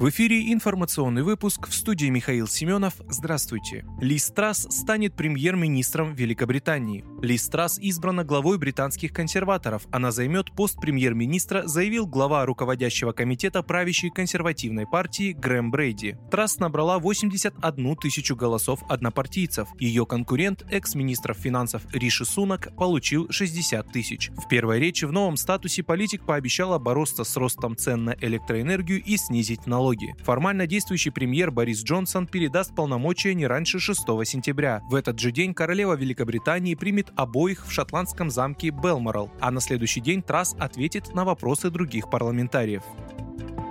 [0.00, 2.94] В эфире информационный выпуск в студии Михаил Семенов.
[3.10, 3.84] Здравствуйте.
[4.00, 7.04] Ли Страс станет премьер-министром Великобритании.
[7.20, 9.86] Ли Страс избрана главой британских консерваторов.
[9.92, 16.16] Она займет пост премьер-министра, заявил глава руководящего комитета правящей консервативной партии Грэм Брейди.
[16.30, 19.68] Трасс набрала 81 тысячу голосов однопартийцев.
[19.78, 24.30] Ее конкурент, экс-министр финансов Риши Сунак, получил 60 тысяч.
[24.30, 29.18] В первой речи в новом статусе политик пообещала бороться с ростом цен на электроэнергию и
[29.18, 29.89] снизить налоги.
[30.24, 34.82] Формально действующий премьер Борис Джонсон передаст полномочия не раньше 6 сентября.
[34.88, 40.00] В этот же день королева Великобритании примет обоих в шотландском замке Белморал, а на следующий
[40.00, 42.82] день Трасс ответит на вопросы других парламентариев.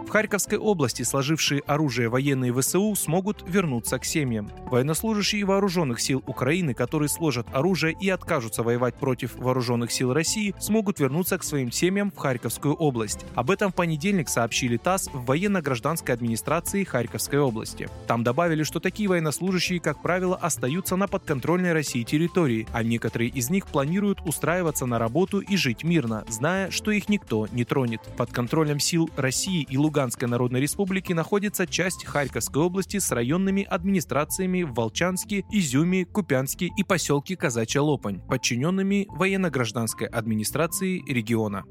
[0.10, 4.50] В Харьковской области сложившие оружие военные ВСУ смогут вернуться к семьям.
[4.72, 11.00] Военнослужащие вооруженных сил Украины, которые сложат оружие и откажутся воевать против вооруженных сил России, смогут
[11.00, 13.24] вернуться к своим семьям в Харьковскую область.
[13.36, 17.88] Об этом в понедельник сообщили ТАСС в военно-гражданской администрации Харьковской области.
[18.08, 23.52] Там добавили, что такие военнослужащие, как правило, остаются на подконтрольной России территории, а некоторые из
[23.52, 28.02] них планируют устраиваться на работу и жить мирно, зная, что их никто не тронет.
[28.18, 33.64] Под контролем сил России и Луганской Луганской Народной Республики находится часть Харьковской области с районными
[33.64, 41.66] администрациями в Волчанске, Изюме, Купянске и поселке Казачья Лопань, подчиненными военно-гражданской администрации региона.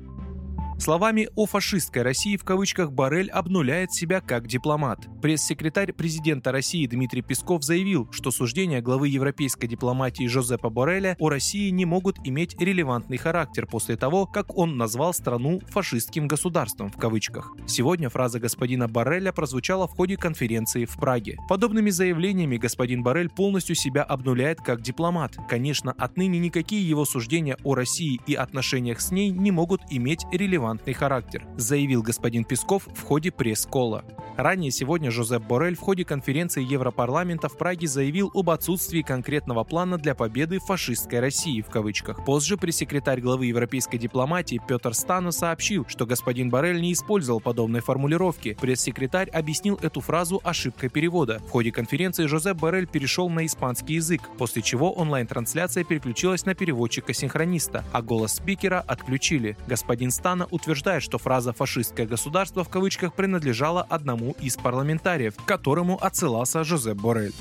[0.78, 5.08] Словами о фашистской России в кавычках Барель обнуляет себя как дипломат.
[5.20, 11.70] Пресс-секретарь президента России Дмитрий Песков заявил, что суждения главы европейской дипломатии Жозепа Бореля о России
[11.70, 17.54] не могут иметь релевантный характер после того, как он назвал страну фашистским государством в кавычках.
[17.66, 21.38] Сегодня фраза господина Барреля прозвучала в ходе конференции в Праге.
[21.48, 25.36] Подобными заявлениями господин Барель полностью себя обнуляет как дипломат.
[25.48, 30.67] Конечно, отныне никакие его суждения о России и отношениях с ней не могут иметь релевантный
[30.68, 34.04] релевантный характер, заявил господин Песков в ходе пресс-кола.
[34.36, 39.98] Ранее сегодня Жозеп Борель в ходе конференции Европарламента в Праге заявил об отсутствии конкретного плана
[39.98, 42.24] для победы фашистской России в кавычках.
[42.24, 48.56] Позже пресс-секретарь главы европейской дипломатии Петр Стану сообщил, что господин Борель не использовал подобной формулировки.
[48.60, 51.40] Пресс-секретарь объяснил эту фразу ошибкой перевода.
[51.48, 57.84] В ходе конференции Жозеп Борель перешел на испанский язык, после чего онлайн-трансляция переключилась на переводчика-синхрониста,
[57.92, 59.56] а голос спикера отключили.
[59.66, 65.96] Господин Стана утверждает, что фраза «фашистское государство» в кавычках принадлежала одному из парламентариев, к которому
[65.96, 67.34] отсылался Жозеп Борель.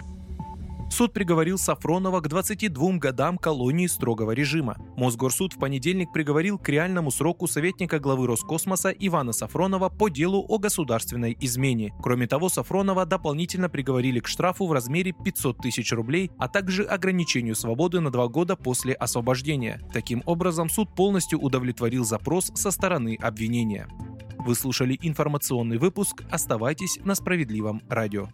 [0.90, 4.78] Суд приговорил Сафронова к 22 годам колонии строгого режима.
[4.96, 10.58] Мосгорсуд в понедельник приговорил к реальному сроку советника главы Роскосмоса Ивана Сафронова по делу о
[10.58, 11.94] государственной измене.
[12.02, 17.56] Кроме того, Сафронова дополнительно приговорили к штрафу в размере 500 тысяч рублей, а также ограничению
[17.56, 19.82] свободы на два года после освобождения.
[19.94, 23.88] Таким образом, суд полностью удовлетворил запрос со стороны обвинения.
[24.40, 26.24] Вы слушали информационный выпуск.
[26.32, 28.30] Оставайтесь на справедливом радио.